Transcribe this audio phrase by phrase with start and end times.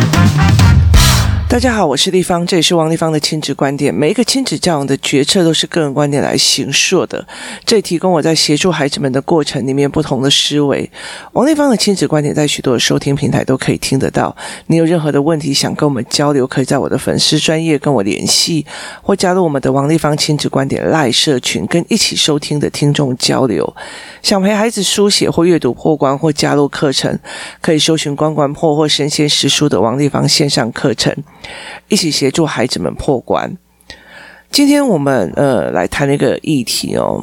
[0.00, 0.47] Thank you.
[1.50, 3.92] 大家好，我是丽芳，这里是王立芳的亲子观点。
[3.92, 7.26] 每一个亲子教养的决策都是个人观点来形塑的，
[7.64, 10.88] 这里提供我在协助孩子们的过程里面不同的思维。
[11.32, 14.36] 王立芳的亲子观点在许多的收听平台都可以听得到。
[14.66, 18.66] 你有任何的问题想跟我们交流，可以在我的粉丝专业跟我联系，
[19.02, 23.74] 或加入我们的王立芳亲子观点赖社群，跟一起收听的听众交流。
[24.22, 27.18] 想陪孩子书写或阅读破关，或加入课程，
[27.62, 31.16] 可以搜寻关关破或神仙识书的王立芳线上课程。
[31.88, 33.56] 一起协助孩子们破关。
[34.50, 37.22] 今天我们呃来谈一个议题哦，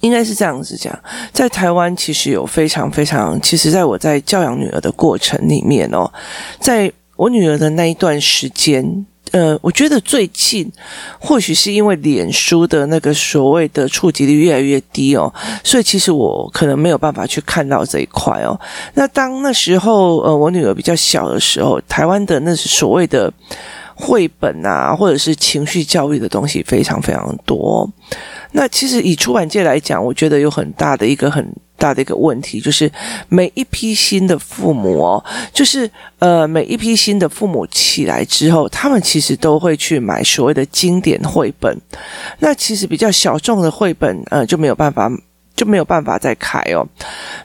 [0.00, 0.98] 应该是这样子讲，
[1.32, 6.10] 在台湾其实有非常非常，其实在我在教养女儿的过程里面哦，
[6.58, 9.06] 在我女儿的那一段时间。
[9.32, 10.70] 呃，我觉得最近
[11.18, 18.58] 或许是因为脸书的那个所谓的触及率越来越低哦，所以其实我可能没有办法去看到这一块哦。
[18.94, 23.32] 那当那时候呃，我女儿比较小的时候，台湾的那所谓的
[23.94, 27.88] 绘本啊，或者是情绪教育的东西非常非常多。
[28.52, 32.90] 那其实以出版界来讲，我觉得有很大的一个很大的一个问题，就是
[33.28, 41.76] 每一批新的父母哦，就是呃每一批新的父母起来之后，他们其实都会去买所谓的经典绘本。
[42.38, 45.10] 那其实比较小众的绘本，呃就没有办法。
[45.60, 46.80] 就没有办法再开哦。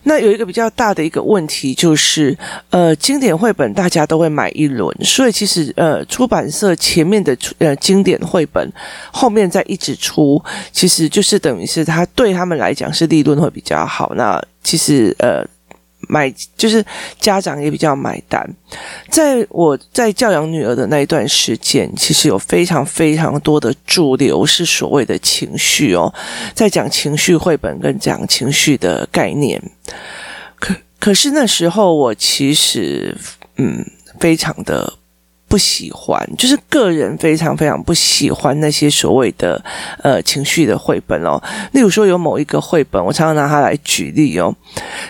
[0.04, 2.34] 那有一个比较大的一个问题就是，
[2.70, 8.72] 呃，经典绘本大家都会买一轮，所以其实呃，出版社前面的出呃经典绘本
[9.12, 10.42] 后面再一直出，
[10.72, 14.14] 其实就是等于是它对他们来讲是利润会比较好。
[14.16, 15.46] 那其实呃。
[16.08, 16.84] 买就是
[17.20, 18.48] 家长也比较买单，
[19.10, 26.14] 在我在教养女儿的那一段时间，其实有非常非常多的主流是所谓的情绪哦，
[26.54, 29.62] 在讲情绪绘本跟讲情绪的概念。
[30.60, 33.16] 可可是那时候我其实
[33.58, 33.86] 嗯
[34.20, 34.92] 非常的
[35.48, 39.64] 不喜欢，就是个人非常非常不喜欢那些所谓的
[40.04, 41.42] 呃情绪的绘本哦。
[41.74, 44.56] 例如说有某一个绘本，我常常拿它来举例哦，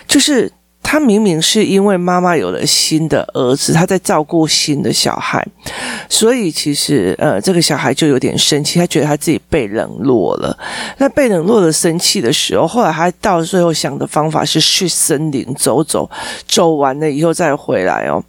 [0.06, 0.52] 就是。
[0.88, 5.44] 他明明是因为妈妈有了新的儿子，他在照顾新的小孩，
[6.08, 10.56] 所以其实呃，这个小孩就有点生气，他觉得他自己被冷落了。
[10.98, 16.08] 那被冷落了，生气的时候，后来他到最后想的方法是去森林走走，
[16.46, 18.22] 走完了以后再回来哦。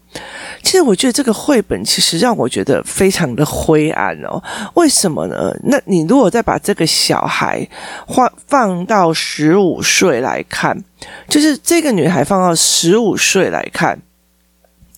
[0.63, 4.41] 其实我觉得这个绘本其实让我觉得非常的灰暗哦。
[4.75, 5.55] 为什么呢？
[5.63, 7.67] 那你如果再把这个小孩
[8.07, 10.83] 放放到十五岁来看，
[11.29, 13.99] 就是这个女孩放到十五岁来看，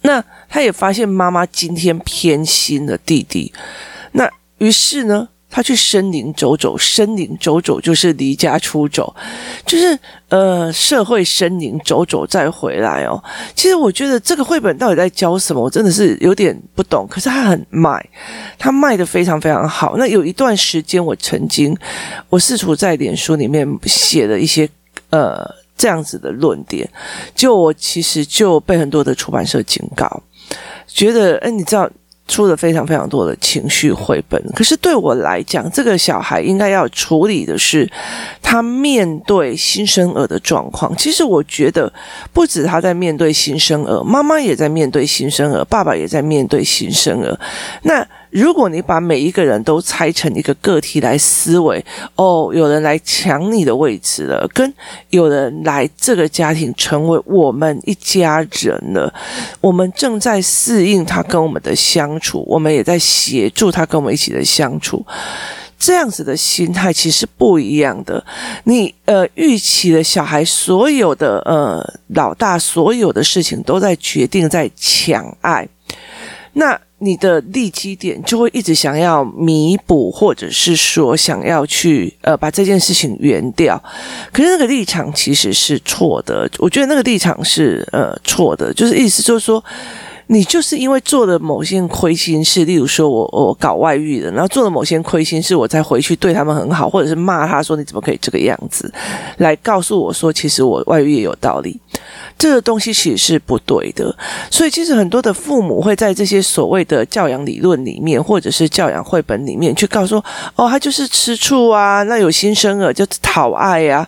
[0.01, 3.53] 那她也发现妈妈今天偏心了弟弟，
[4.13, 5.29] 那于是呢？
[5.49, 9.13] 他去森林走走，森林走走就是离家出走，
[9.65, 9.97] 就是
[10.29, 13.21] 呃社会森林走走再回来哦。
[13.55, 17.07] 其实我觉得这个绘本到底在教什么，我真的是有点不懂。
[17.09, 18.07] 可是他很卖，
[18.59, 19.97] 他卖的非常非常好。
[19.97, 21.75] 那有一段时间，我曾经
[22.29, 24.69] 我试图在脸书里面写了一些
[25.09, 25.43] 呃
[25.75, 26.87] 这样子的论点，
[27.33, 30.21] 就我其实就被很多的出版社警告，
[30.85, 31.89] 觉得哎，你知道。
[32.29, 37.91] 出了非常非常多的情绪绘本，可是对我来讲，这个小孩应该要处理的是
[38.41, 40.95] 他面对新生儿的状况。
[40.95, 41.91] 其实我觉得，
[42.31, 47.37] 不止他在面对新生儿，妈妈也在面对新生儿，爸爸也在面对新生儿。
[47.81, 51.83] 那如果你把每一个人都拆成一个个体来思维，
[52.15, 54.71] 哦，有人来抢你的位置了，跟
[55.09, 59.11] 有人来这个家庭成为我们一家人了，
[59.59, 65.03] 我们正在适应他跟我们的相处，我们也在协助他跟我们一起的相处，
[65.79, 68.23] 这样子的心态其实不一样的。
[68.65, 75.67] 你呃预期的小孩所有的呃老大所有的事情都在决定在抢爱，
[76.53, 76.79] 那。
[76.99, 83.81] 你的利基点就会一直想要弥补，或者是说想要去呃把这件事情圆掉，
[84.31, 86.49] 可是那个立场其实是错的。
[86.59, 89.63] 我觉得那个立场是呃错的，就是意思就是说。
[90.31, 98.93] 你就是因为做了某些亏心事，例如说我我搞外遇的，然后做了某些亏心事，我再回去对他们很好，或者是骂他说你怎么可以这个样子，
[99.37, 101.79] 来告诉我说其实我外遇也有道理，
[102.39, 104.15] 这个东西其实是不对的。
[104.49, 110.25] 所以其实很多的父母会在这些所谓的教养理论里面，或者是教养绘本里面去告诉说，
[110.55, 114.07] 哦，他就是吃醋啊，那有新生儿就讨爱呀。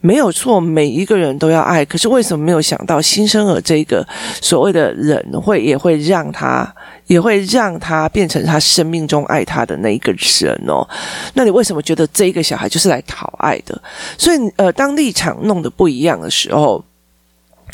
[0.00, 1.84] 没有错，每一个人都要爱。
[1.84, 4.06] 可是为什么没有想到新生儿这个
[4.40, 6.72] 所谓的人会也会让他
[7.06, 10.88] 也会让他变成他生命中爱他的那一个人哦？
[11.34, 13.80] 那你为什么觉得这一个小孩就是来讨爱的？
[14.18, 16.84] 所以呃，当立场弄得不一样的时候，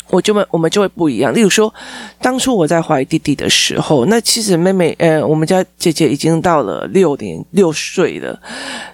[0.09, 1.33] 我就会，我们就会不一样。
[1.33, 1.73] 例如说，
[2.21, 8.39] 当初我在怀弟弟的时候，那其实妹妹，呃，我们家姐姐已经到了六年六岁了。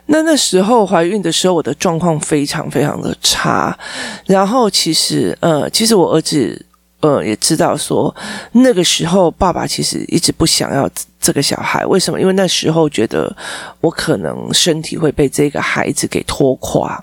[0.08, 3.78] 那那时候怀孕的时候，我的状况非常非常的差。
[4.26, 6.66] 然后其实，呃，其实我儿子。
[7.06, 8.14] 呃，也知道说
[8.52, 12.20] 那个时候爸爸其实一直不想要这个小孩，为什么？
[12.20, 13.32] 因为那时候觉得
[13.80, 17.00] 我可能身体会被这个孩子给拖垮，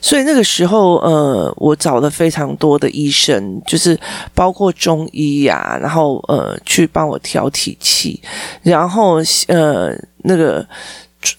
[0.00, 3.98] 所以那个时候呃，我找了非常多的医生，就是
[4.34, 8.18] 包括中医呀、啊，然后呃去帮我调体气，
[8.62, 9.16] 然后
[9.48, 9.94] 呃
[10.24, 10.66] 那个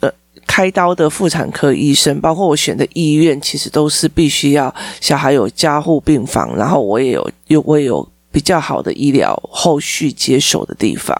[0.01, 0.11] 呃。
[0.47, 11.15] 开刀的妇产科医生，包括我选的医院，其实都是必须要小孩有加护病房，然后我也有有我也有比较好的医疗后续接手的地方，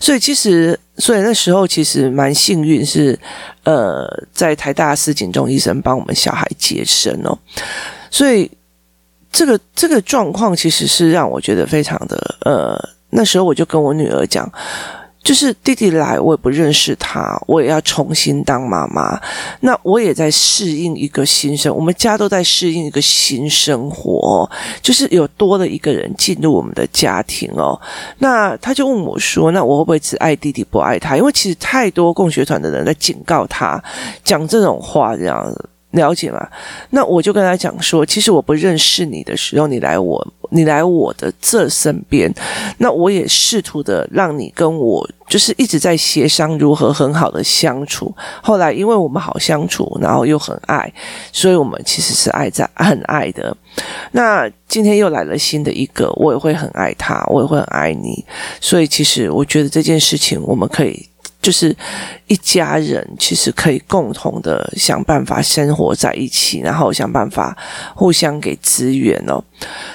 [0.00, 3.18] 所以其实所以那时候其实蛮幸运，是
[3.64, 7.38] 呃在台大司锦中医生帮我们小孩接生哦，
[8.10, 8.50] 所以
[9.30, 12.76] 这个这个状况其实是让我觉得非常的呃，
[13.10, 14.50] 那时候我就跟我女儿讲。
[15.26, 19.20] 就是弟弟来，我也不认识他，我也要重新当妈妈。
[19.58, 24.48] 那我也在适应一个新生，我们家都在适应一个新生活，
[24.80, 27.76] 就是有多了一个人进入我们的家庭哦。
[28.18, 33.82] 那他就问我说：“那我会不会只爱弟弟不爱他？”因为其实太多共学团的人在警告他，
[34.22, 35.68] 讲这种话这样子。
[35.96, 36.46] 了解吗？
[36.90, 42.32] 那我就跟他讲说，其实我不认识你的时候，你来我，你来我的这身边，
[42.78, 48.14] 那我也试图的让你跟我，就是一直在协商如何很好的相处。
[48.40, 50.92] 后来因为我们好相处，然后又很爱，
[51.32, 53.56] 所以我们其实是爱在很爱的。
[54.12, 58.24] 那今天又来了新的一个，我也会很爱他，我也会很爱你。
[58.60, 61.08] 所以其实我觉得这件事情我们可以。
[61.42, 61.72] 就是
[62.26, 67.56] 一家人，其实可以共同的想办法生活在一起，然后想办法
[67.94, 69.42] 互相给资源哦。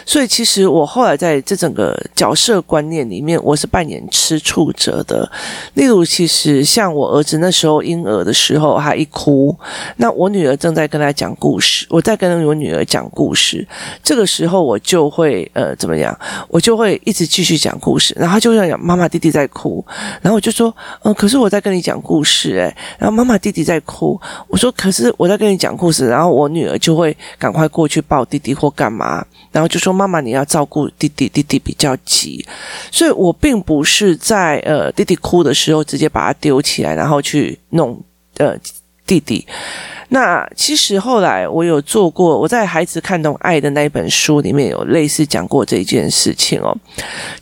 [0.06, 5.30] 所以，其实我后来在这整个角色观念里面，我是扮演吃醋者的。
[5.76, 9.56] 例如，其实像我儿子那时候婴儿的时候，他一哭，
[9.98, 13.68] 那我女儿正在跟他讲故事，我在跟我女儿讲故事，
[14.02, 16.18] 这个时候我就会呃怎么样？
[16.48, 19.86] 我就会一直继续讲故事，然后他就这样讲：“妈妈，弟弟在哭。”
[20.24, 20.74] 然后我就说
[21.04, 24.20] ：“嗯，可是我在跟你讲故不是诶。”然后妈妈，弟弟在哭。
[24.48, 29.26] 我说：“可是我在跟你讲故事。”然后我女儿就会赶快过去抱弟弟或干嘛。
[29.52, 32.46] 然后就说：“妈妈，你要照顾弟弟，弟弟比较急，
[32.92, 38.00] 所以我并不是在呃弟弟哭的时候直接把他丢起来，然后去弄
[38.38, 38.56] 呃
[39.08, 39.44] 弟弟。
[40.10, 46.78] 那其实后来我有做过，我在《孩子看懂爱的那一本书里面有类似讲过这件事情哦，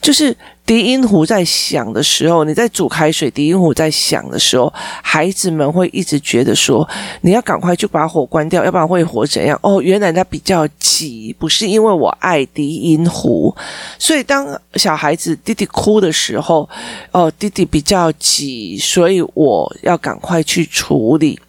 [0.02, 0.34] 就是。”
[0.70, 4.72] 笛音壶在响的时候，你在煮开水，笛音壶在响的时候，
[5.02, 6.88] 孩子们会一直觉得说，
[7.22, 9.60] 你要赶快就把火关掉，要不然会火怎样？
[9.64, 13.52] 哦，原来他比较急，不是因为我爱笛音壶，
[13.98, 14.46] 所以当
[14.76, 16.70] 小孩子弟弟哭的时候，
[17.12, 21.40] 哦，弟弟比较急，所以我要赶快去处理。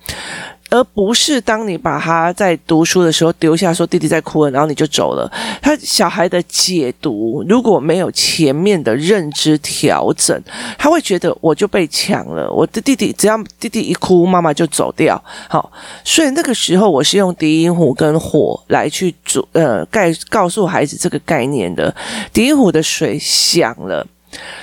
[0.70, 5.30] 而不是当你把他在读书的时候丢下，说弟弟在哭了，然后你就走了。
[5.60, 10.40] 他小孩的解读如果没有前面的认知调整，
[10.78, 12.50] 他会觉得我就被抢了。
[12.50, 15.20] 我的弟弟只要弟弟一哭，妈妈就走掉。
[15.48, 15.70] 好，
[16.04, 21.94] 所以那个时候我是用笛音壶跟火来去做呃概告诉孩子这个概念的。
[22.32, 24.06] 笛音壶的水响了。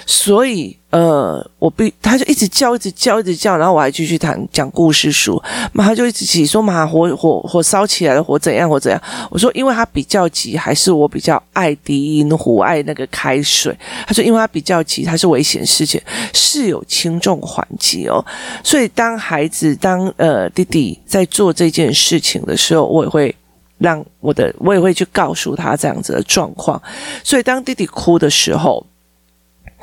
[0.05, 5.41] 所以，呃，我必他就一直叫，一直叫，一直叫，然后我还继续谈讲故事书，
[5.73, 9.01] 妈他就一直急说，妈火火火烧起来了，火怎样，火怎样？
[9.29, 13.77] 我说，因为他比较急，还是我比较爱低音壶，爱那个开水？
[14.07, 16.01] 他说，因为他比较急，他是危险事情，
[16.33, 18.23] 是有轻重缓急哦。
[18.63, 23.35] 所以，当孩子当呃弟弟在做这件事情的时候，我也会
[23.79, 26.81] 让我的，我也会去告诉他这样子的状况。
[27.21, 28.85] 所以，当弟弟哭的时候。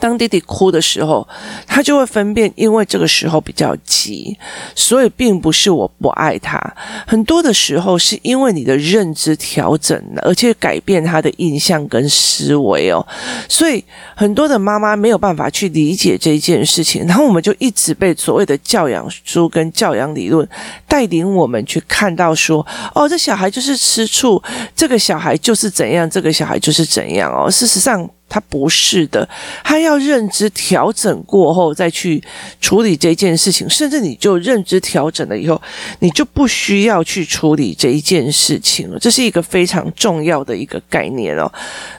[0.00, 1.26] 当弟弟哭的时候，
[1.66, 4.36] 他就会分辨，因为这个时候比较急，
[4.74, 6.60] 所以并不是我不爱他。
[7.06, 13.06] 很多的时候是因为你的认知调整了，而且改变他的印象跟思维哦。
[13.48, 13.82] 所以
[14.14, 20.46] 很多的妈妈没有办法去理解这件事情，然后我们就一直被所谓的教养书跟教养理论
[20.86, 24.42] 带领我们去看到说，哦，这小孩就是吃醋，
[24.76, 27.50] 这个小孩就是怎样，这个小孩就是怎样哦。
[27.50, 28.06] 事实上。
[28.34, 29.28] 他不是的，
[29.62, 32.20] 他要认知调整过后再去
[32.60, 35.62] 处理这件事情，甚至你就认知调整了以后，
[36.00, 38.98] 你就不需要去处理这一件事情了。
[38.98, 41.48] 这是一个非常重要的一个概念哦。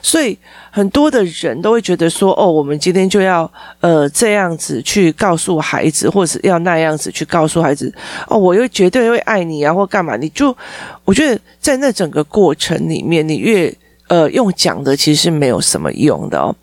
[0.02, 0.36] 所以
[0.70, 3.50] 很多的人都会觉得说，哦，我们今天就要
[3.80, 7.90] 呃这样子去告诉孩子，或者要那样子去告诉孩子，
[8.28, 10.18] 哦，我又绝对会爱你啊，或干嘛？
[10.18, 10.54] 你就
[11.06, 13.74] 我觉得在那整个过程里面，你越
[14.08, 16.54] 呃，用讲的其实是没有什么用的哦。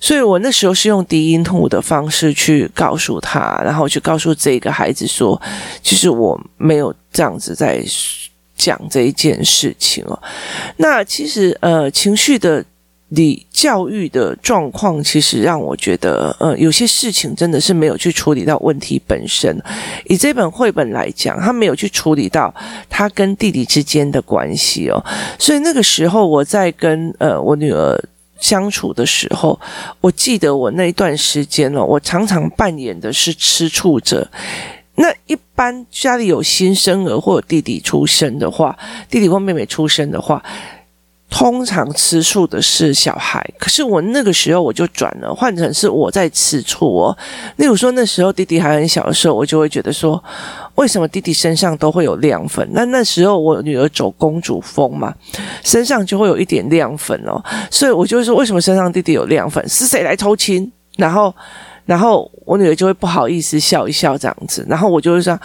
[0.00, 5.40] 所以我那时候是用低音吐的方式去告诉他，然后去告诉这个孩子说，
[5.80, 7.80] 其实我没有这样子在
[8.56, 10.20] 讲这一件事情哦。
[10.76, 12.64] 那其实呃，情绪的
[13.12, 19.56] 理教育的状况，其实让我觉得呃，有些事情真的是没有去处理到问题本身。
[20.06, 22.54] 以这本绘本来讲，他没有去处理到
[22.88, 25.04] 他跟弟弟之间的关系哦。
[25.38, 27.98] 所以那个时候我在跟呃我女儿。
[28.40, 29.56] 相处的时候，
[30.00, 34.28] 我记得我那一段时间哦，我常常扮演的是吃醋者。
[34.96, 38.76] 那一般家里有新生儿或弟弟出生的话，
[39.08, 40.42] 弟弟或妹妹出生的话。
[41.34, 47.18] 通常吃醋的是小孩，可是我那个时候我就转了，换成是我在吃醋哦。
[47.56, 50.22] 例如说那时候弟弟还很小的时候，我就会觉得说，
[50.74, 52.68] 为什么弟弟身上都会有亮粉？
[52.72, 55.14] 那那时候我女儿走公主风嘛，
[55.64, 59.66] 身上就会有一点亮粉哦，所以我就会说，为什么身上弟弟有亮粉？
[59.66, 60.70] 是谁来偷亲？
[60.98, 61.34] 然后，
[61.86, 65.40] 然后我女儿就会不好意思笑一笑这样子，然后我就会说。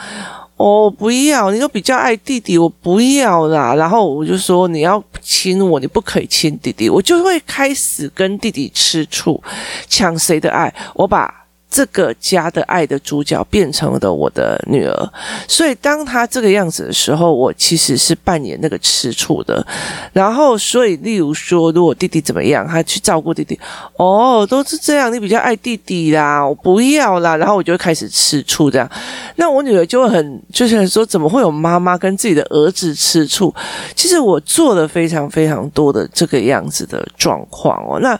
[0.57, 1.51] 哦，不要！
[1.51, 3.75] 你都比较爱弟弟，我不要啦。
[3.75, 9.43] 然后我就说，你要亲我，你不可以亲弟弟，我就会开始跟弟弟吃醋，
[9.89, 10.73] 抢谁的爱？
[10.95, 11.46] 我把。
[11.69, 15.09] 这个家的爱的主角变成了我的女儿，
[15.47, 19.65] 所以当她这个样子的时候，我其实是扮演那个吃醋的。
[20.13, 23.59] 然后，所以例如说，如果弟弟怎么样，他去照顾弟弟，
[23.97, 27.35] 哦，都是这样，你比较爱弟弟啦，我不要啦。
[27.35, 28.89] 然后我就开始吃醋，这样。
[29.35, 33.53] 那我女儿就会很就是说，怎么会有妈妈跟自己的儿子吃醋？
[33.93, 37.99] 其实我做了非常非常多的这个样子的状况哦。
[37.99, 38.17] 那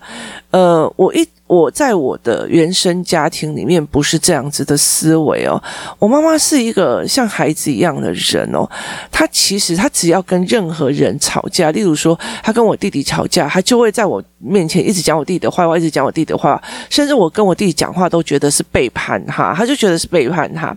[0.52, 1.28] 呃，我一。
[1.48, 5.62] 我在我的原生家庭里面不是这样子的思维哦，
[5.98, 8.70] 我妈妈是一个像孩子一样的人哦，
[9.10, 20.76] 她其实她只要跟任何人吵架，例如说她跟我弟弟吵架，她就会在我面前一直讲我弟弟的坏话，一直讲我弟弟的话，甚至我跟我弟弟讲话都觉得是背叛他，他就觉得是背叛他，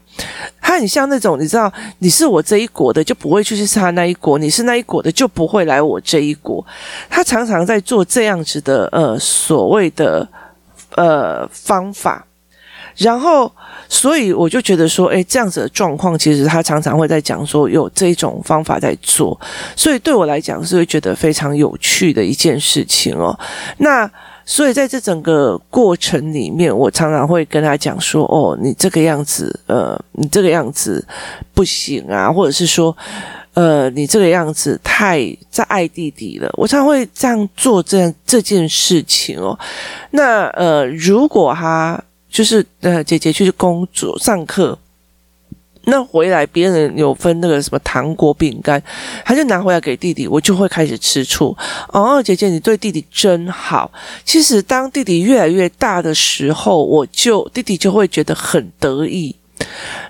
[0.60, 6.64] 他很像那种你知道，你是我这一国的就不会去是他那一国，你是那一国的就不会来我这一国，
[7.08, 10.28] 他常常在做这样子的呃所谓的。
[10.96, 12.26] 呃，方法，
[12.96, 13.50] 然后，
[13.88, 19.40] 所以我就觉得说，诶，这样子的状况，其实他常常会在讲说有这种方法在做，
[19.76, 23.38] 所以对我来讲是会觉得非常有趣的一件事情哦。
[23.78, 24.10] 那
[24.44, 31.06] 所以在这整个过程里面，我常常会跟他讲说，哦，你这个样子，呃，你这个样子
[31.54, 32.96] 不行啊，或者是说。
[33.60, 39.58] 呃，你这个样子太在爱弟弟了，我常会这样做这样这件事情哦。
[40.12, 44.78] 那呃，如果他就是呃姐姐去工作上课，
[45.84, 48.82] 那回来别人有分那个什么糖果饼干，
[49.26, 51.54] 他就拿回来给弟弟，我就会开始吃醋。
[51.88, 53.92] 哦，姐姐你对弟弟真好。
[54.24, 59.36] 其实当弟弟越来越大的时候，我就弟弟就会觉得很得意。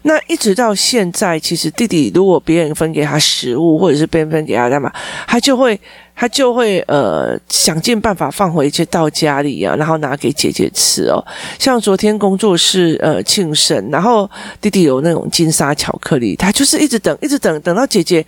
[0.02, 4.92] 那一直到现在，其实弟弟如果别人分给他食物，或者是别人分给他干嘛，
[5.26, 5.78] 他就会
[6.14, 11.25] 他就会呃想尽办法放回去到家里啊，然后拿给姐姐吃哦。
[11.59, 14.30] 像昨天工作室呃庆生，然后
[14.61, 18.25] 弟弟有那种金沙巧克力，他就是一直等，一直等，等到姐姐。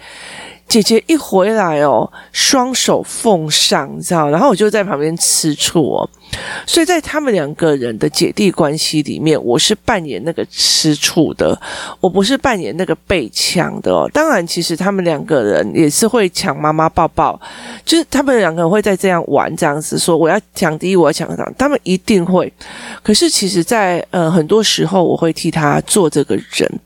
[0.68, 6.08] 姐姐一回来哦，双手奉上，你知道，然后我就在旁边吃醋哦。
[6.66, 11.60] 所以在他们两个人的姐弟关系里面，我是扮演那个吃醋的，
[12.00, 14.08] 我不是扮演那个被抢的哦。
[14.12, 17.38] 当然，其实他们两个人也是会抢妈妈抱抱，
[17.84, 22.50] 就是他们两个人会在这样玩，这样子说我要抢第一，我要抢上，他们一定会。
[23.02, 26.80] 可是其实在，在呃很多时候，我会替他做这个人。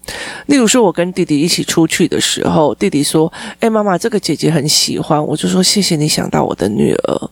[0.47, 7.31] 例如说，我跟弟弟一起出去的时候，弟弟说：“哎，妈妈，这个姐姐很喜欢。”我就说：“谢谢你想到我的女儿。”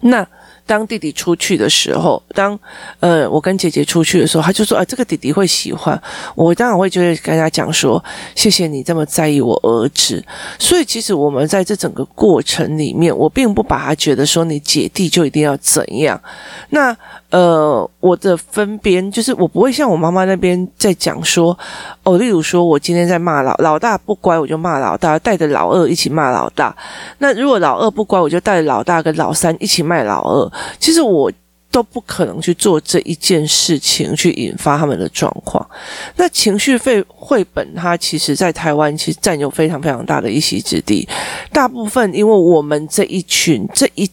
[0.00, 0.26] 那。
[0.68, 2.56] 当弟弟出去的时候，当
[3.00, 6.00] 呃我跟姐姐出去的时候，他就说：“啊，这个弟弟会喜欢。”
[6.36, 8.04] 我当然会觉得跟他讲说
[8.36, 10.22] ：“谢谢你这么在意我儿子。”
[10.60, 16.20] 所以其实我们在这整个过程里面，我并不把他觉得说你姐弟就一定要怎样。
[16.68, 16.96] 那。
[17.30, 21.56] 呃，我的分边就是我不会像我妈妈那边在讲说，
[22.02, 26.74] 哦，例如说我今天在骂老老大不乖，我就骂老大，带着老二一起骂老大。
[27.18, 30.52] 那如果老二不乖，我就带着老大跟老三一起骂老二。
[30.80, 31.30] 其实我
[31.70, 35.68] 都不可能去做这一件事情，去引发他们的状况。
[36.16, 41.06] 那情绪费绘本，它其实在台湾其实占有非常非常大的一席之地。
[41.52, 44.10] 大部分因为我们这一群这一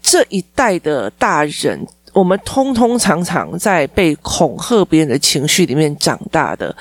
[0.00, 1.84] 这一代的大人。
[2.18, 6.74] 我们通通常常在被恐吓别人的情绪里面长大的，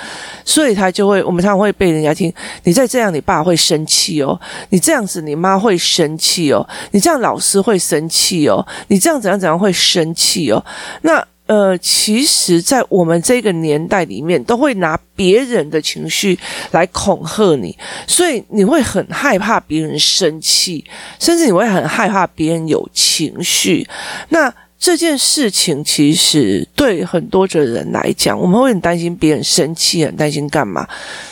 [0.43, 4.39] 所以他就会，我们常常会被人家听，你再这样，你爸会生气哦，
[4.69, 10.65] 你这样子，你妈会生气哦，你这样老师会生气哦，你这样怎样怎样会生气哦，
[11.03, 11.23] 那。
[11.47, 16.37] 呃，其实，在我们这个年代里面，都会拿别人的情绪
[16.71, 17.73] 来恐吓你，
[18.05, 20.83] 所以你会很害怕别人生气，
[21.21, 23.87] 甚至你会很害怕别人有情绪。
[24.27, 30.87] 那这件事情，其实对很多的人来讲，我们会很担心别人生气，很担心干嘛？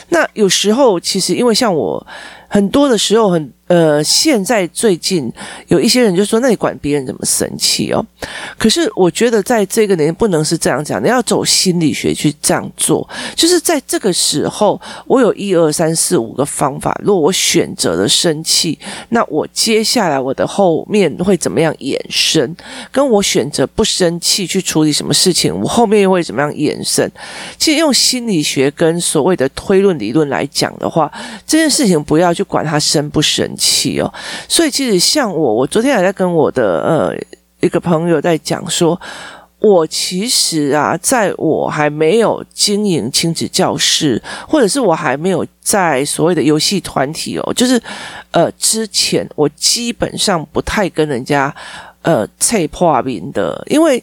[0.08, 2.06] 那有时候，其实因为像我。
[2.48, 5.28] 很多的时候很，呃，现在最近
[5.66, 8.04] 有一些人就说：“那你管别人怎么生气哦？”
[8.56, 13.08] 可是我觉得在这个年不能是这样讲，你要走心理学去这样做。
[13.34, 16.96] 就是在这个时候，我有一二三四五个方法。
[17.02, 22.54] 如果我选择了生气，那我接下来我的后面会怎么样衍生？
[22.92, 27.10] 跟我选择不生气去处理什么事情，我后面又会怎么样衍生？
[27.58, 31.10] 其实用心理学跟所谓的推论理论来讲的话，
[31.44, 32.36] 这件事情不要。
[32.36, 34.12] 去管它生不生起哦，
[34.48, 37.16] 所以其实像我，我昨天还在跟我的呃
[37.60, 39.00] 一个朋友在讲说，
[39.58, 47.80] 我其实啊，在我还没有经营亲子教室，或者是我还没有在所谓的游戏团体哦，就是
[48.30, 51.54] 呃之前，我基本上不太跟人家
[52.02, 54.02] 呃脆破名的，因为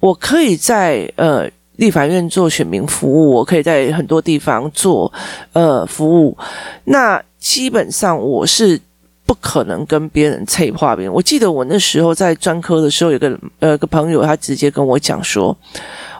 [0.00, 1.50] 我可以在呃。
[1.76, 5.12] 立法院做选民服务，我可以在很多地方做
[5.54, 6.38] 呃服务。
[6.84, 8.80] 那基本上我是
[9.26, 11.12] 不可能跟别人脆话别人。
[11.12, 15.56] 我记得我那时候在专科的时候，有个呃个朋友，他直接跟我讲说。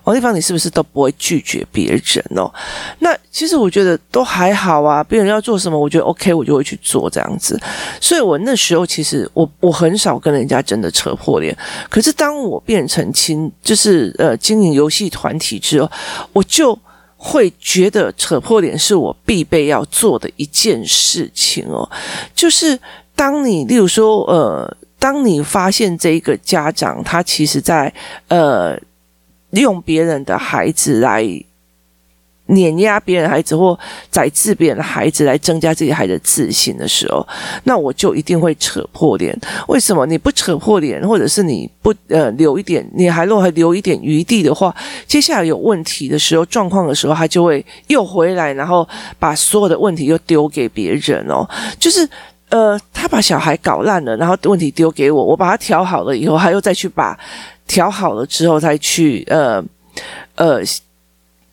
[0.05, 2.53] 王立芳，你是不是都不会拒绝别人哦？
[2.99, 7.59] 那其实我觉得都还好啊，别人要做什么，我觉得 OK，我就会去做这样子。
[8.03, 11.57] 所以我那时候其实我我很少跟人家真的扯破脸。
[11.89, 15.91] 可是当我变成亲，就是呃经营游戏团体之后，
[16.35, 16.79] 我就
[17.25, 21.91] 会觉得扯破脸是我必备要做的一件事情哦。
[22.35, 22.79] 就是
[23.17, 27.93] 当你，例如说呃，当你发现这一个家长他其实在
[28.29, 28.79] 呃。
[29.63, 31.23] 用别人的孩子来
[32.47, 33.79] 碾压别人孩子，或
[34.11, 37.27] 宰制别人的孩子来增加自己孩子的自信的时候，
[37.65, 39.35] 那我就一定会扯破脸。
[39.69, 44.75] 为什么你不扯破脸，或者是你不呃留一点，你还若还留一点余地的话，
[45.07, 48.87] 接下来有问题的时候、状况的时候，他就会又回来，然后
[49.19, 51.49] 把所有的问题又丢给别人哦。
[51.79, 52.07] 就是
[52.51, 57.19] 呃，他把小孩搞烂了，然后问题丢给我，我把他调好了以后，他又再去把。
[57.67, 59.65] 调好了之后再去呃
[60.35, 60.61] 呃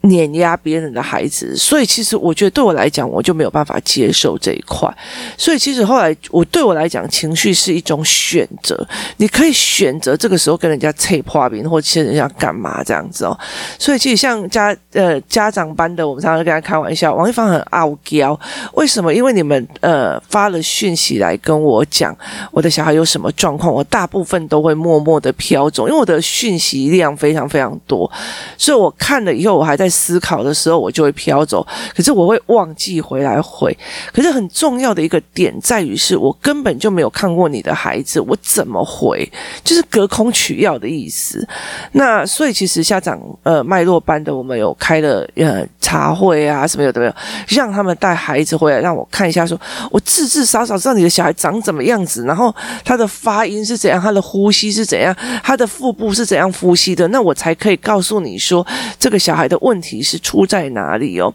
[0.02, 4.92] 碾压别人的孩子，所以其实我觉得对我来讲，我就没有办法接受这一块。
[5.38, 8.84] 所以其实后来我对我来讲，情绪是一种选择，
[9.18, 13.40] 你可以选择这个时候跟人家脆破冰，或者人家干嘛这样子哦。
[13.78, 18.40] 所以其实像家呃家长班的，我们常常跟他开玩笑，王一芳很傲娇，
[18.74, 19.14] 为什么？
[19.14, 22.18] 因为你们呃发了讯息来跟我讲
[22.50, 28.12] 我的小孩有什么状况，我大部分都会默默的飘走，因为我的讯息量非常非常多，
[28.58, 29.91] 所以我看了以后，我还在。
[29.92, 33.78] 思考的时候，我就会飘走，可是我会忘记回来回。
[34.14, 39.30] 可是很重要的一个点在于，是我根本就没有看过你的孩子，我怎么回？
[39.64, 41.46] 就是隔空取药的意思。
[41.92, 47.14] 那所以其实家长呃脉络班的，我们有开了呃茶会啊什么有的没有，
[47.50, 49.60] 让他们带孩子回来让我看一下说，
[49.92, 52.54] 我至至少少知道你的小孩长怎么样子，然后
[52.86, 58.66] 他的发音是怎样，他的呼吸是怎样，他的腹部是怎样呼吸的，那我才可以告诉你说
[59.00, 61.34] 这个小孩的问题是出在哪里哦？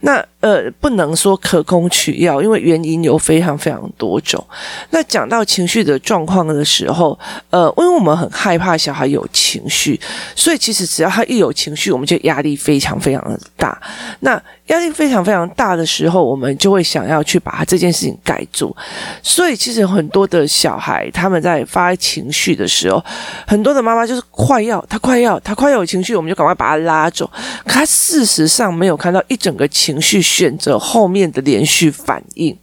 [0.00, 4.44] 那呃，不能说可供取药，因为原因有非常非常多种。
[4.90, 7.18] 那讲到情绪的状况的时候，
[7.50, 9.98] 呃，因为我们很害怕小孩有情绪，
[10.36, 13.80] 所以其实只要他一有情绪，我们就压力非常非常的大。
[14.20, 18.74] 那压力非常非常大的时候，我们就会想要去把他这件事情盖住。
[19.22, 23.04] 所以其实很多的小孩他们在发情绪的时候，
[23.46, 27.30] 很多的妈妈就是快要他快要他快要有情绪，我们就赶快把他拉走。
[27.64, 32.56] 可他事实上没有看到一整个情绪选择后面的连续反应。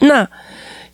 [0.00, 0.28] 那。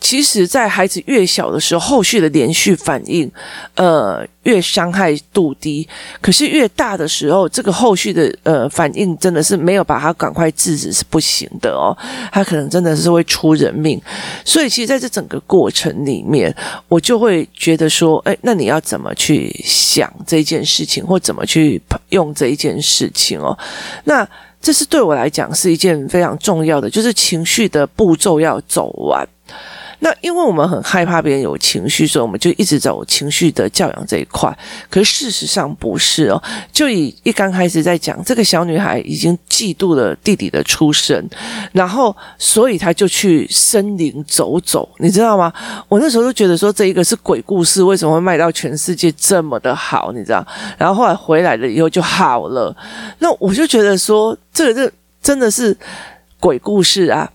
[0.00, 3.30] 其实，在孩子越小的时候，后续的连续反应，
[3.74, 5.86] 呃，越伤害度低。
[6.22, 11.94] 可是越大的时候，这个后续的呃反应真的是没有把他赶快制止是不行的哦，
[12.32, 14.00] 他可能真的是会出人命。
[14.42, 16.54] 所以，其实在这整个过程里面，
[16.88, 23.56] 我就会觉得说，哎，那你要怎么去想这件事情，或怎么去用这一件事情哦？
[24.04, 24.26] 那
[24.62, 29.28] 这是对我来讲是一件非常重要的，就是情绪的步骤要走完。
[30.00, 34.50] 那因为我们很害怕别人有情绪，所以我们就一直走情绪的教养这一块。
[34.88, 36.42] 可是事实上不是哦。
[36.72, 41.22] 就以一刚开始在讲，这个小女孩已经嫉妒了弟弟的出生，
[41.72, 45.52] 然后所以她就去森林走走，你知道吗？
[45.88, 50.12] 我那时候就觉得说，这一个是鬼故事，为什么会卖到全世界这么的好？
[50.12, 50.46] 你知道？
[50.78, 52.74] 然后后来回来了以后就好了。
[53.18, 55.76] 那我就觉得说，这个这真的是
[56.38, 57.30] 鬼故事啊。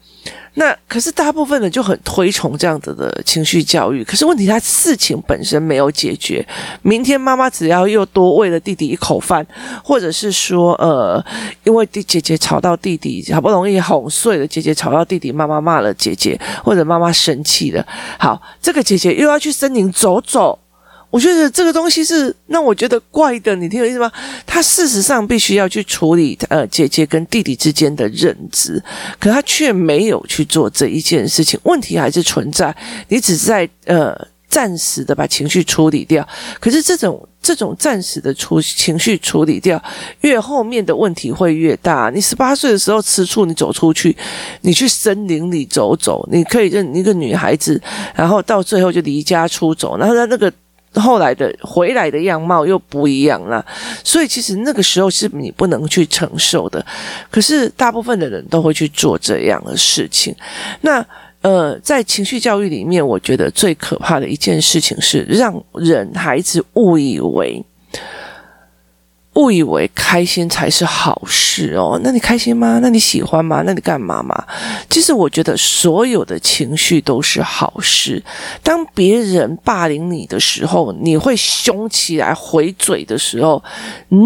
[0.55, 6.45] 那可是大部分人就很推崇这样子的情绪教育，可是问题他事情本身没有解决。
[6.81, 9.45] 明天妈妈只要又多喂了弟弟一口饭，
[9.83, 11.23] 或者是说呃，
[11.63, 17.85] 因为弟姐姐吵到弟弟，好不容易哄睡了，姐姐吵到弟弟，妈妈骂了姐姐，或者妈妈生气了，
[18.17, 20.57] 好，这个姐姐又要去森林走走。
[21.15, 24.11] 我觉得这个东西是让我觉得怪的，你听我意思吗？
[24.45, 28.83] 他事实上必须要去处理呃姐姐跟弟弟之间的认知，
[29.17, 32.75] 可他却没有去做这一件事情，问题还是存在。
[33.07, 34.13] 你只是在呃
[34.49, 36.27] 暂时的把情绪处理掉，
[36.59, 39.81] 可是这种这种暂时的处情绪处理掉，
[40.19, 42.11] 越后面的问题会越大。
[42.13, 44.13] 你十八岁的时候吃醋，你走出去，
[44.59, 47.81] 你去森林里走走，你可以认一个女孩子，
[48.13, 50.51] 然后到最后就离家出走，然后在那个。
[50.95, 53.65] 后来的回来的样貌又不一样了，
[54.03, 56.85] 所以其实那个时候是你不能去承受的。
[57.29, 60.35] 可是大部分的人都会去做这样的事情。
[60.81, 61.05] 那
[61.41, 67.63] 呃，在情绪教育里面，我觉得最可怕的一件事情是让人孩子误以为。
[69.35, 72.79] 误以为开心才是好事哦，那你开心吗？
[72.81, 73.61] 那你喜欢吗？
[73.65, 74.41] 那你干嘛吗？
[74.89, 78.23] 其实我觉得所有的情绪都是好事。
[78.63, 83.61] 当别人霸凌你的时候，你会凶起来回嘴的时候，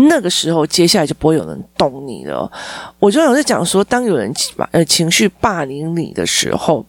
[0.08, 2.52] 那个时候接下来就不会有人动你了。
[3.00, 6.86] 我就有在讲说，当有人把呃情绪霸凌你的时候，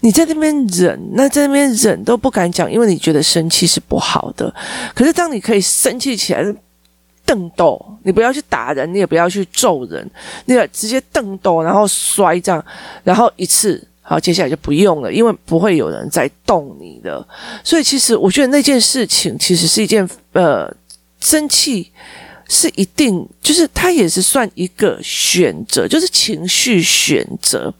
[0.00, 4.54] 你在那边忍，那在那边忍都不敢讲，因为你觉得生气是不好的。
[4.94, 6.42] 可是当你可以生气起来。
[7.30, 10.04] 瞪斗，你不要去打人，你也不要去揍人，
[10.46, 12.64] 你要直接瞪斗，然后摔这样，
[13.04, 17.24] 然后一次，好，接下来就不用了，因为不会有人再动你的。
[17.62, 20.68] 所以其实我觉得那件事情其实是一件呃，
[21.20, 21.92] 生气
[22.48, 27.72] 是一定，就是它也是算一个选择，就是情绪选择。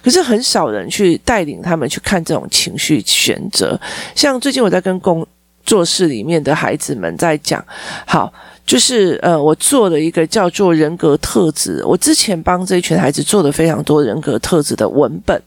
[0.00, 3.76] 可是很少人去带领他们去看这种情绪选择。
[4.14, 5.26] 像最近我在跟工
[5.66, 7.64] 作室里面的孩子们在讲，
[8.06, 8.32] 好。
[8.64, 11.82] 就是呃，我做了一个叫做人格特质。
[11.84, 15.42] 我之前帮这一群孩子做了非常多人格特质的文本，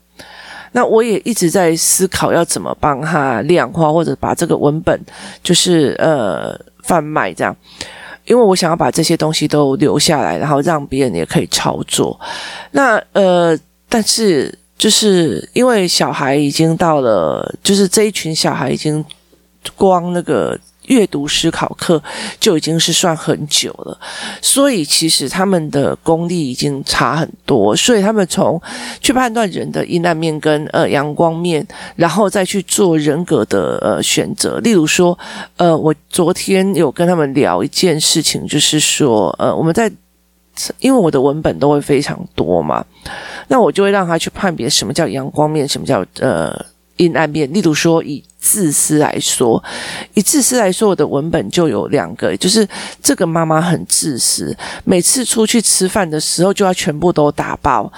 [0.73, 4.99] 那我也一直在思考要怎么帮他量化，或者把这个文本
[5.41, 7.56] 就是呃贩卖这样，
[8.25, 12.19] 因为我想要把这些东西都留下来，然后让别人也可以操作。
[12.71, 19.04] 那呃，但是就是因为小孩已经到了，就是这一群小孩已经
[19.78, 20.60] 光那个。
[20.88, 22.02] 阅读思考课
[22.39, 23.98] 就已经是算很久了，
[24.41, 28.62] 所以其实他们的功力已经差很多，所以他们从
[29.02, 34.60] 去判断人的阴暗面跟呃阳光面，然后再去做人格的呃选择。
[34.60, 35.17] 例如说，
[35.58, 39.91] 呃，我昨天有跟他们聊一件事情，就是说，呃，我们在
[40.80, 42.86] 因为我的文本都会非常多嘛，
[43.48, 46.65] 那我就会让他去判别什么叫阳光面，什么叫呃。
[46.98, 49.62] 阴暗面，例如说以自私来说，
[50.14, 52.68] 以自私来说，我的文本就有两个，就是
[53.02, 57.92] 这个妈妈很自私，每次出去吃饭的时候就要全部都打包，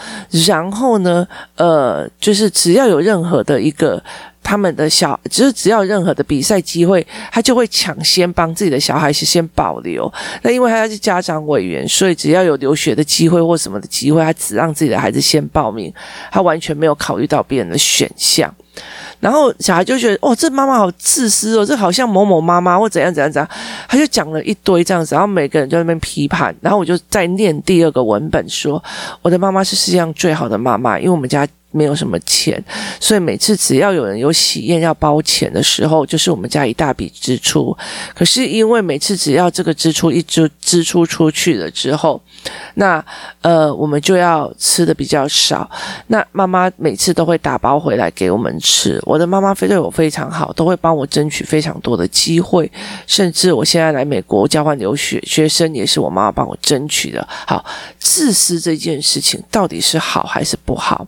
[0.47, 4.01] 然后呢，呃，就是只要有任何的一个
[4.41, 10.11] 他们的小，就是只要任何的比赛机会，他就会抢先帮自己的小孩是先保留。
[10.41, 15.93] 那因为他是家长委员，所以只要有留学的机会或什么的机会，他只让自己的孩子先报名，
[16.31, 18.53] 他完全没有考虑到别人的选项。
[19.19, 23.49] 然后小孩就觉得，哦，这妈妈好自私哦，这好像某某妈妈或怎样怎样怎样，
[23.87, 28.83] 他就讲了一堆这样子，然后每个人在那边批判，然后我就在念第二个文本说，
[29.21, 31.47] 我的妈妈是世界上最好的妈妈，因为我们家。
[31.71, 32.63] 没有什么钱，
[32.99, 37.75] 所以每次只要有人有喜宴要包钱的时候，就是我们家一大笔支出。
[38.15, 42.19] 可是因为每次只要这个支出一支支出出去了之后，
[42.75, 43.03] 那
[43.41, 45.69] 呃我们就要吃的比较少。
[46.07, 48.99] 那妈妈每次都会打包回来给我们吃。
[49.03, 52.71] 我的妈妈非对我非常好，都会帮我争取非常多的机会，
[53.05, 57.27] 甚至我现在来美国交换留学，学生也是我妈妈帮我争取的。
[57.45, 57.63] 好，
[57.99, 61.05] 自私这件事情到底是好还是不好？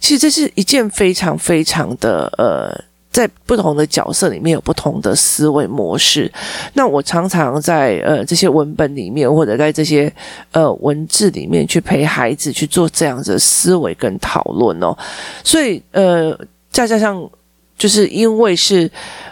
[0.00, 6.30] 其实这是一件非常非常的呃，在不同的角色里面有不同的思维模式。
[6.74, 10.12] 那我常常在呃这些文本里面，或者在这些
[10.52, 14.96] 呃文字里面去陪孩子去做这样子的思维跟讨论哦。
[15.44, 16.38] 所以呃，
[16.70, 17.28] 再加上
[17.76, 18.90] 就是因为是。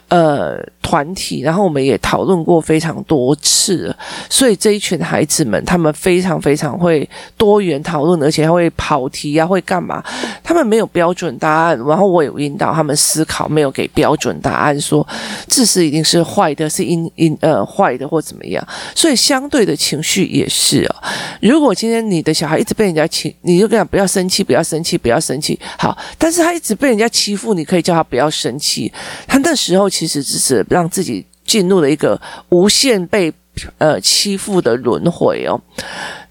[0.09, 3.93] 呃，团体，然后我们也讨论过非常多次，
[4.31, 10.01] 所以这一群孩子们，他们非常非常会多元讨论，而且还会跑题啊，会干嘛？
[10.45, 15.05] 他们没有标准答案，然后我有引导他们思考，没有给标准答案，说
[15.49, 18.65] 自私一定是坏的，是因因呃坏的或怎么样。
[18.95, 20.95] 所以相对的情绪也是哦。
[21.41, 25.59] 如果今天你的小孩一直被人家欺，你就跟他不要生气，不要生气，不要生气。
[25.77, 28.93] 好，但是他一直被人家欺负，你可以叫他不要生气。
[29.27, 29.91] 他那时候。
[29.97, 33.33] 其实只是让自己进入了一个无限被
[33.79, 35.59] 呃欺负的轮回哦。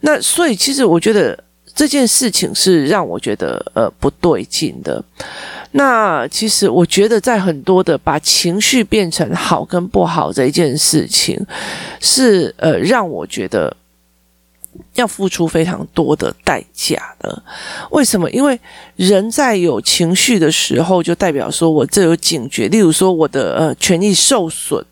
[0.01, 5.04] 那所以，其实我觉得这件事情是让我觉得呃不对劲的。
[5.71, 11.43] 那其实我觉得，在很多的把情绪变成好跟不好这一件事情，
[11.99, 13.75] 是呃让我觉得。
[14.96, 17.44] 要付出非常多的代价的，
[17.92, 18.30] 为什么？
[18.32, 18.60] 因为
[18.96, 22.68] 人在有情绪的时候，就代表说我这有警觉。
[22.70, 24.84] 例如说，我的呃权益受损，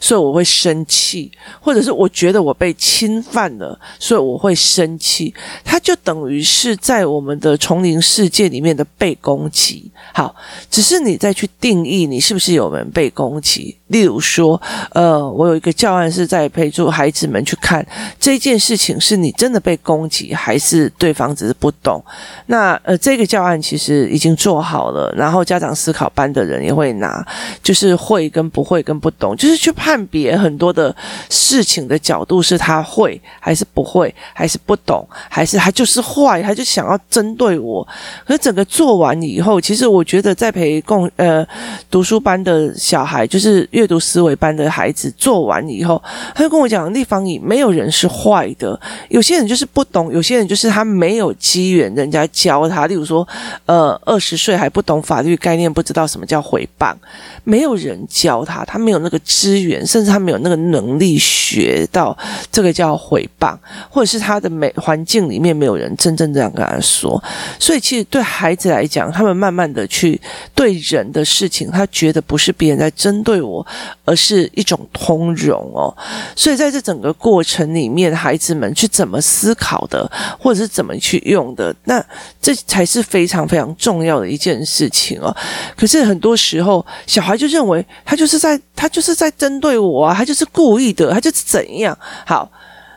[0.00, 5.32] 所以我会生气；或者是我觉得我被侵犯了，所以我会生气。
[5.64, 9.90] 它就等于是在我们的丛林世界里面的被攻击。
[10.12, 10.34] 好，
[10.70, 13.76] 只是你再去定义你是不是有人被攻击。
[13.86, 14.60] 例如说，
[14.92, 17.86] 呃，我有一个教案是在陪助孩子们去看
[18.18, 22.02] 这件事情，是你真的被攻击，还是对方只是不懂？
[22.46, 27.24] 那呃，这个教案其实已经做好了，然后家长思考班的人也会拿，
[27.62, 30.94] 就是会跟不会跟不懂，就是去判别很多的
[31.28, 37.86] 事情的角度，是他会还是不会，还是不懂，还是他就是坏，他就想要针对我。
[38.26, 41.46] 可是整个做完以后，其实我觉得在陪共呃
[41.90, 46.02] 读书班的小孩，就是阅读思维班的孩子做完以后，
[46.34, 52.86] 他就跟我讲：“立方体没有人是坏的，有些就是不懂，有些人就是他没有机缘，人家教他。
[52.86, 53.26] 例如说，
[53.66, 56.94] 呃，二十岁还不懂法律概念，不知道什么叫回谤，
[57.44, 62.16] 没有人教他，他没有那个资源，甚至他没有那个能力学到
[62.50, 63.56] 这个叫回谤，
[63.88, 67.22] 或者是他的美环境里面没有人真正这样跟他说。
[67.58, 70.20] 所以，其实对孩子来讲，他们慢慢的去
[70.54, 73.66] 对人的事情，他觉得不是别人在针对我。
[74.04, 75.94] 而是一种通融哦，
[76.34, 82.04] 所以在这整个过程里面，孩子们去怎么思考的，或者是怎么去用的，那
[82.40, 85.34] 这才是非常非常重要的一件事情哦。
[85.76, 92.50] 可是很多时候，小孩就认为他就是在他就是在针对我啊，他就是故意的，他就是怎样好。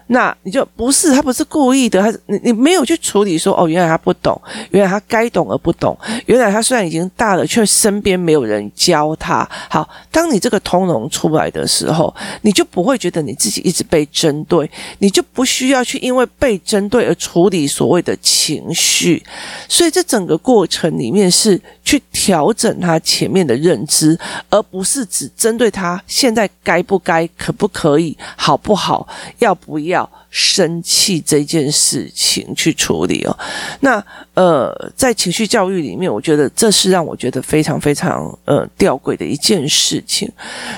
[0.07, 4.39] 那你就不是，他不是故意的，他你你没有去处理说哦，原来他不懂，
[4.69, 9.47] 原来他该懂而不懂，原来他虽然已经大了，却身边没有人教他。
[9.69, 19.23] 好，当你这个通融出来的时候，你就不会觉得你自己一直被针对，你就不需要去因为被针对而处理所谓的情绪。
[19.67, 21.59] 所以这整个过程里面是
[21.95, 24.17] 去调整他前面的认知，
[24.49, 29.07] 而不是只针对他现在该不该、可不可以、好不好、
[29.39, 30.09] 要不要。
[30.37, 33.33] 生气这件事情去处理哦，
[33.79, 34.03] 那
[34.33, 40.29] 呃，在情绪教育里面，我觉得这是让我觉得非常非常呃吊诡的一件事情。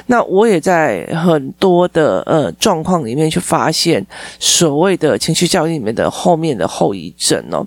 [0.06, 4.06] 那我也在很多的呃状况里面去发现
[4.40, 7.66] 所谓的情绪教育里面的后面的后遗症哦，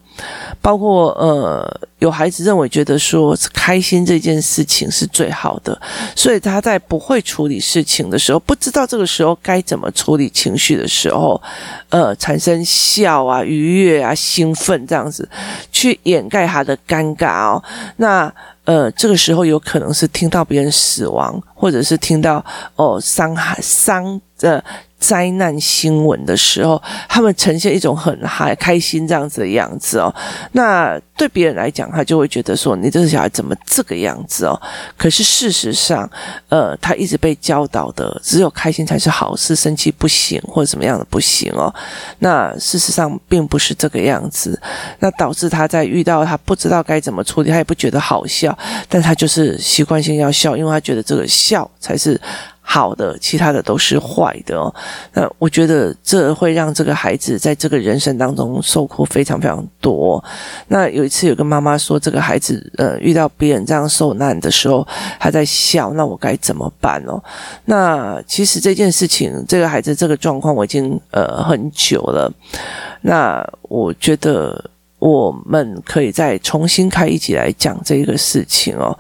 [0.63, 1.81] 包括呃。
[2.01, 5.81] 有孩子认为觉得说开心这件事情是最好的，
[6.15, 11.41] 所以他在不会处理事情的时候，不知道这个时候该怎么处理情绪的时候，
[11.89, 15.29] 呃，产生笑啊、愉悦啊、兴奋这样子，
[15.73, 17.63] 去掩盖他的尴尬哦。
[17.97, 18.33] 那
[18.65, 22.45] 呃，这个时候有可能是听到别人死亡，或者是听到
[22.77, 24.63] 哦伤害伤的。
[25.01, 30.15] 灾难新闻的时候，他们呈现一种很嗨、开心这样子的样子哦。
[30.53, 34.61] 那对别人来讲，他就会觉得说：“你这个小孩怎么这个样子哦？”
[34.97, 36.09] 可是事实上，
[36.51, 41.75] 呃，他一直被教导的只有开心才是好事，生气不行，或者怎么样的不行哦。
[42.19, 44.61] 那事实上并不是这个样子，
[44.99, 48.57] 那导致他在遇到他不知道该怎么处理，他也不觉得好笑，
[48.89, 52.21] 但他就是习惯性要笑，因为他觉得这个笑才是。
[52.73, 54.73] 好的，其他的都是坏的哦。
[55.13, 60.23] 那我觉得这会让这个孩子在这个人生当中受苦非常非常多。
[60.69, 64.87] 那有一次有个妈妈说，这个孩子呃遇到别人这样受难的时候，
[65.19, 67.21] 还在笑，那我该怎么办哦？
[67.65, 72.33] 那其实这件事情，这个孩子这个状况我已经呃很久了。
[73.01, 78.97] 那我觉得我们可以再重新开一集来讲这个事情哦。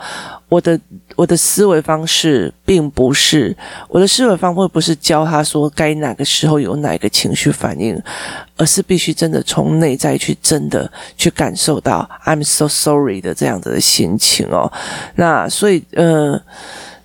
[0.50, 0.78] 我的
[1.14, 3.56] 我的思维方式并不是
[3.88, 7.96] 我的思维方式不是教他说该哪个时候有哪个情绪反应，
[8.56, 14.70] 而是必须真的从内在去真的去感受到 I'm so sorry 的这样子的心情哦。
[15.14, 16.42] 那所以呃，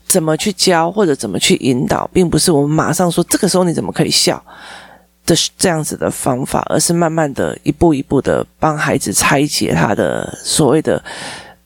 [0.08, 4.43] 怎么去教或者怎么去引导，并不是我们马上说这个时候你怎么可以笑
[5.23, 10.99] 的这样子的方法，而是慢慢的一步一步的帮孩子拆解他的所谓的。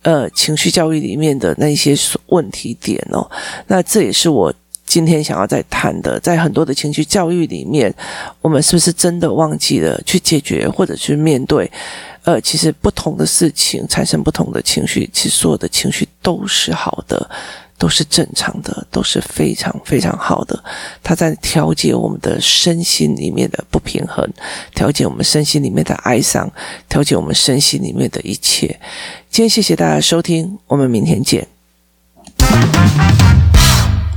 [0.02, 1.94] 呃，情绪教育里面的那些
[2.28, 3.30] 问题点哦，
[3.68, 4.54] 那这也是我
[4.86, 6.20] 今天想要再谈的。
[6.20, 7.94] 在很多的情绪教育里面，
[8.42, 11.70] 我们是不是真的忘记了去解决或者去面对？
[12.24, 17.30] 呃，其实不同的事情产生不同的情绪，其实所有的情绪都是好的。
[17.80, 20.63] 都是正常的，都是非常非常好的。
[21.02, 24.30] 它在调节我们的身心里面的不平衡，
[24.76, 26.52] 调节我们身心里面的哀伤，
[26.88, 28.80] 调节我们身心里面的一切。
[29.32, 31.48] 今天谢谢大家收听，我们明天见。